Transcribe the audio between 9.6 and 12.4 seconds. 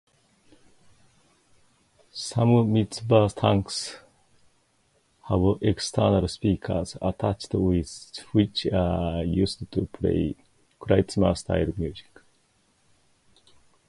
to play klezmer-style music.